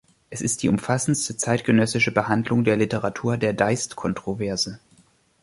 [0.31, 4.79] Es ist die umfassendste zeitgenössische Behandlung der Literatur der Deist-Kontroverse.